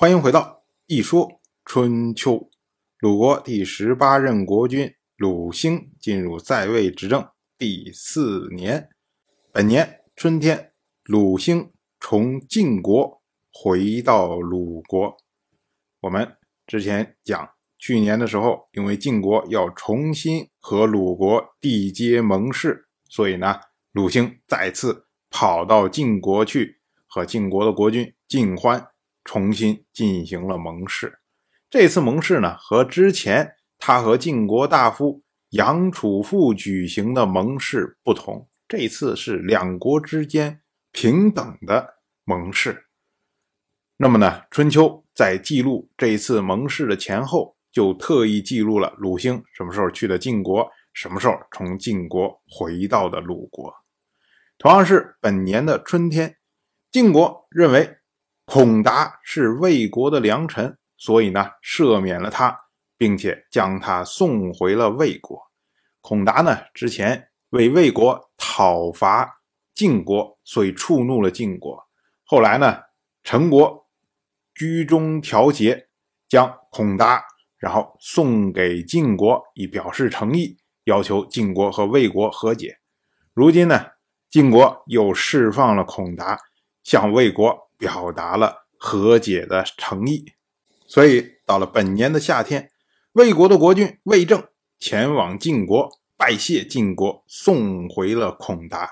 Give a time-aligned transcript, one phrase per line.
[0.00, 2.48] 欢迎回到一说春秋。
[3.00, 8.88] 鲁国第十八任国君鲁兴进入在位执政第四年，
[9.52, 10.72] 本年春天，
[11.04, 13.20] 鲁兴从晋国
[13.52, 15.14] 回到鲁国。
[16.00, 16.34] 我们
[16.66, 23.60] 之前讲，去年的时候，因为晋国要重新和鲁国缔结盟誓，所以呢，
[23.92, 28.82] 鲁兴再次跑到晋国去，和晋国的国君晋欢
[29.24, 31.18] 重新进行了盟誓。
[31.68, 40.60] 这次盟誓呢，和之前他和晋国大夫杨楚父举行的盟誓不同，这次是两国之间
[40.92, 41.94] 平等的
[42.24, 42.86] 盟誓。
[43.96, 53.72] 那么呢，春秋在记录这次盟誓的前后，就特意记录了鲁兴什么时候去的晋国，什么时候从晋国回到的鲁国。
[54.58, 56.36] 同样是本年的春天，
[56.90, 57.98] 晋国认为
[58.52, 60.76] 孔达是魏国的良臣。
[60.96, 62.54] 所以呢，赦免了他，
[62.98, 65.40] 并且将他送回了魏国。
[66.00, 69.40] 孔达呢，之前为魏国讨伐
[69.72, 71.80] 晋国，所以触怒了晋国。
[72.24, 72.76] 后来呢，
[73.22, 73.86] 陈国
[74.52, 75.86] 居中调节，
[76.28, 77.22] 将孔达
[77.56, 82.76] 然后送给晋国，以表示诚意，要求晋国和魏国和解。
[83.32, 83.86] 如今呢，
[84.28, 86.36] 晋国又释放了孔达，
[86.82, 90.26] 向魏国表达了和解的诚意。
[90.86, 92.70] 所以，到了本年的夏天，
[93.12, 94.44] 魏国的国君魏正
[94.78, 98.90] 前往晋国拜谢晋国，送回了孔达。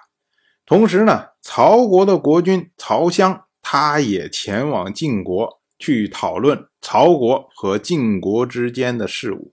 [0.64, 9.52] 同时呢，曹国的国君曹襄他也前往晋国去讨论曹国和晋国之间的事务。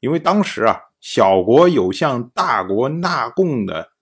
[0.00, 3.92] 因为当时啊，小国有向大国纳贡的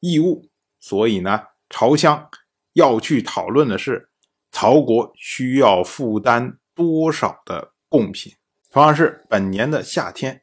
[0.00, 0.48] 义务，
[0.80, 2.28] 所以呢，曹襄
[2.72, 4.08] 要去讨论的是
[4.50, 6.58] 曹国需要负担。
[6.74, 8.32] 多少的贡品？
[8.70, 10.40] 同样是本年的夏天，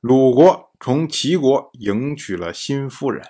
[0.00, 3.24] 鲁国从齐国迎娶了新夫人。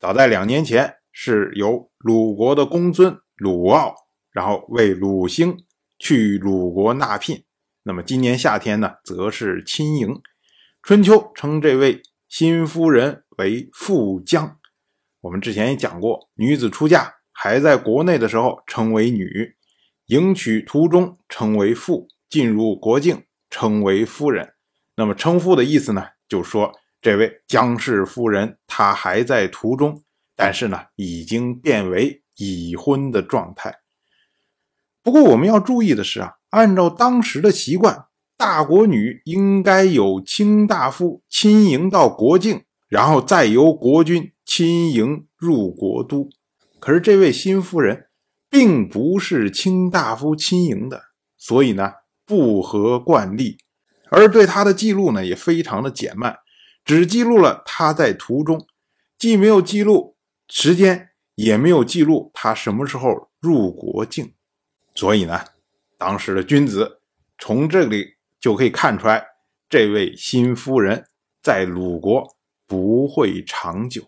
[0.00, 3.94] 早在两年前，是由鲁国的公孙鲁傲，
[4.30, 5.66] 然后为鲁兴
[5.98, 7.44] 去鲁国纳聘。
[7.82, 10.22] 那么今年夏天呢，则是亲迎。
[10.82, 14.58] 春秋称这位新夫人为妇姜。
[15.20, 19.54] 我们之前也讲过，女子出嫁还在国内的时候称为女。
[20.06, 24.52] 迎娶途中称为妇，进入国境称为夫人。
[24.96, 30.02] 那么称妇的意思呢，就说这位姜氏夫人她还在途中，
[30.36, 33.74] 但是呢已经变为已婚的状态。
[35.02, 38.06] 不过我们要注意的是啊，按照当时的习惯，
[38.36, 46.28] 大国女应该有卿大夫亲迎到国境，然后再由国君亲迎入国都。
[46.84, 48.08] 可是这位新夫人。
[48.50, 51.06] 并不是卿大夫亲迎的，
[51.36, 51.92] 所以呢
[52.24, 53.58] 不合惯例，
[54.12, 56.38] 而对他的记录呢也非常的简慢，
[56.84, 58.64] 只记录了他在途中，
[59.18, 60.16] 既没有记录
[60.48, 64.34] 时间，也没有记录他什么时候入国境，
[64.94, 65.40] 所以呢，
[65.98, 67.00] 当时的君子
[67.36, 69.26] 从这里就可以看出来，
[69.68, 71.08] 这位新夫人
[71.42, 72.36] 在鲁国
[72.68, 74.04] 不会长久，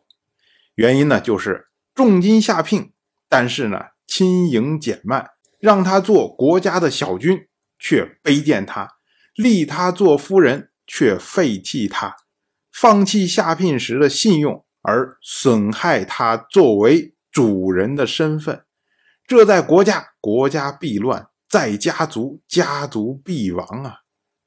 [0.77, 1.66] 原因呢就是
[1.97, 2.93] 重金下聘，
[3.29, 3.87] 但是呢。
[4.09, 8.87] 亲迎减慢，让他做国家的小君，却卑贱他；
[9.35, 12.13] 立他做夫人，却废弃他；
[12.73, 18.65] 放弃下聘时的信用，而损害他作为主人的身份。
[19.27, 24.03] 这在国家，国家必乱；在家族，家族必亡啊！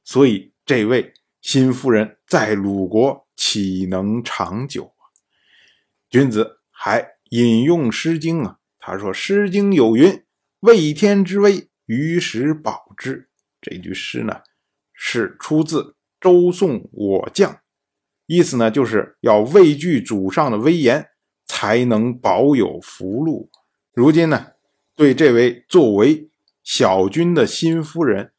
[0.05, 5.03] 所以，这位新夫人在鲁国岂能长久啊？
[6.09, 8.59] 君子还引用《诗经》啊。
[8.79, 10.23] 他说：“《诗经》有云
[10.62, 13.29] ：‘畏天之威，于时保之。’
[13.62, 14.41] 这句诗呢，
[14.94, 17.59] 是出自周颂我将，
[18.25, 21.09] 意思呢，就是要畏惧祖上的威严，
[21.45, 23.51] 才能保有福禄。
[23.94, 24.53] 如今呢，
[24.96, 26.29] 对这位作为
[26.63, 28.34] 小君的新夫人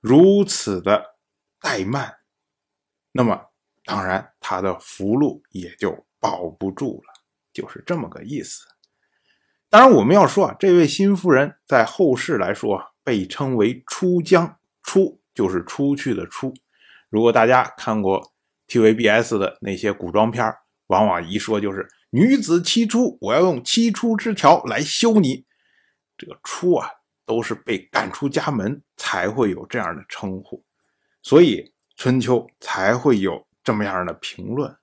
[0.00, 1.16] 如此的
[1.60, 2.16] 怠慢，
[3.12, 3.46] 那么
[3.84, 7.11] 当然他的福禄也就保不住了，
[7.52, 8.66] 就是这么个意思。”
[9.70, 16.52] 当然，我们要说啊，这位新夫人在后世来说被称为“出江”，出就是出去的出。
[17.08, 18.32] 如果大家看过
[18.68, 20.54] TVBS 的那些古装片
[20.88, 25.46] 往往一说就是“女子七出”，我要用七出之条来休你。
[26.18, 26.88] 这个“出”啊，
[27.24, 30.62] 都是被赶出家门才会有这样的称呼，
[31.22, 34.76] 所以春秋才会有这么样的评论。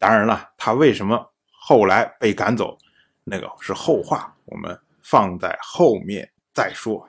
[0.00, 1.32] 当然了，他为什么
[1.68, 2.78] 后来被赶走？
[3.24, 7.08] 那个是后话，我们放在后面再说。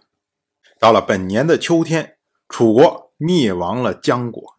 [0.79, 2.17] 到了本年的秋天，
[2.49, 4.57] 楚国灭亡了姜国。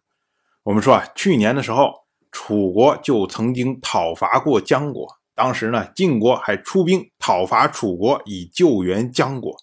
[0.63, 5.05] 我们说啊，去年的时候，楚国就曾经讨伐过姜国，
[5.35, 9.53] 当时呢，晋国还出兵讨伐楚国，以救援姜国。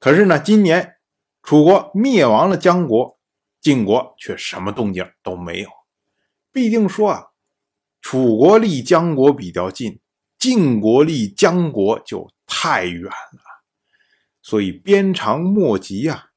[0.00, 0.96] 可是呢，今年
[1.44, 3.16] 楚国灭亡了姜国，
[3.60, 5.70] 晋国却什么动静都没有。
[6.50, 7.29] 毕竟说啊，
[8.00, 10.00] 楚国离姜国比较近，
[10.38, 13.40] 晋国离姜国就太远了。
[14.42, 16.30] 所以鞭长莫及呀！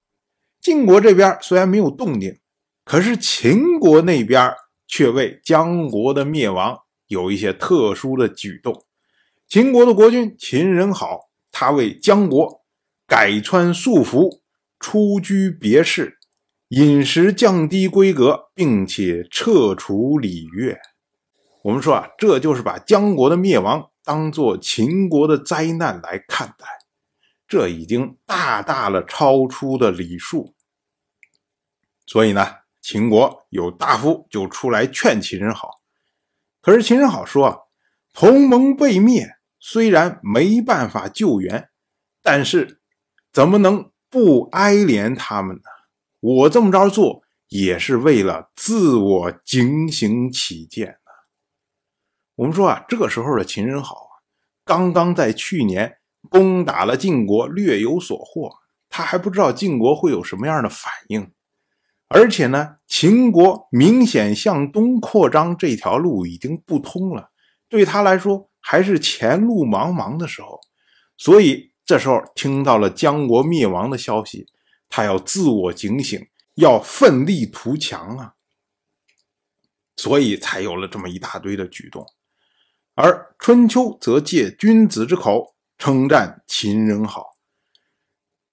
[0.60, 2.38] 晋国这边虽然没有动静，
[2.86, 4.54] 可是秦国那边
[4.88, 6.78] 却为姜国的灭亡
[7.08, 8.86] 有一些特殊的举动。
[9.48, 12.62] 秦国的国君秦人好，他为姜国
[13.08, 14.42] 改穿素服，
[14.80, 16.18] 出居别室，
[16.70, 20.78] 饮食降低规格，并且撤除礼乐。
[21.64, 26.66] 我们说啊，这就是把姜国的灭亡当做秦国的灾难来看待。
[27.48, 30.56] 这已经大大的超出了礼数，
[32.06, 32.48] 所以呢，
[32.82, 35.82] 秦国有大夫就出来劝秦人好。
[36.62, 37.70] 可是秦人好说
[38.12, 41.70] ：“同盟被灭，虽然没办法救援，
[42.22, 42.82] 但是
[43.32, 45.64] 怎么能不哀怜他们呢？
[46.20, 50.98] 我这么着做也是为了自我警醒起见。”
[52.36, 54.14] 我们说啊，这个时候的秦人好啊，
[54.64, 55.98] 刚刚在去年。
[56.30, 58.50] 攻打了晋国，略有所获。
[58.90, 61.34] 他还不知道晋国会有什么样的反应，
[62.08, 67.32] 而且呢，秦国明显向东扩张这条路已经不通了，
[67.68, 70.62] 对他来说还是前路茫茫的时候。
[71.18, 74.48] 所以这时候听到了姜国灭亡的消息，
[74.88, 76.26] 他要自我警醒，
[76.56, 78.36] 要奋力图强啊！
[79.98, 82.08] 所以才有了这么一大堆的举动。
[82.96, 85.54] 而春秋则借君子之口。
[85.76, 87.32] 称赞秦人好。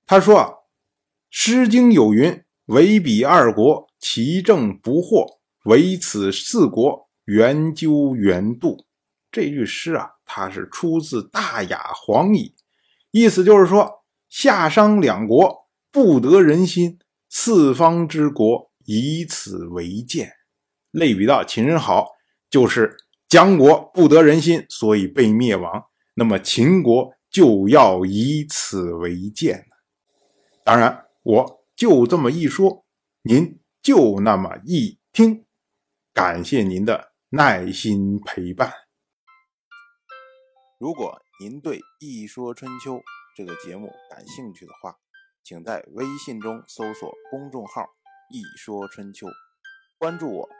[0.04, 0.46] 他说：“啊，
[1.31, 8.84] 《诗经》有云：‘唯彼二国，其政不惑；唯此四国，原究原度。’
[9.31, 12.56] 这句诗啊，它是出自《大雅·黄矣》，
[13.12, 16.98] 意思就是说，夏商两国不得人心，
[17.28, 20.32] 四方之国以此为鉴。
[20.90, 22.08] 类比到秦人好，
[22.50, 22.96] 就是
[23.30, 25.86] 姜国不得人心，所以被灭亡。
[26.12, 29.64] 那么秦国。”就要以此为鉴
[30.64, 32.84] 当然，我就这么一说，
[33.22, 35.46] 您就那么一听。
[36.12, 38.72] 感谢您的耐心陪伴。
[40.80, 42.96] 如果您对《一说春秋》
[43.36, 44.96] 这个节目感兴趣的话，
[45.44, 47.86] 请在微信中搜索公众号
[48.34, 49.28] “一说春秋”，
[49.98, 50.59] 关注我。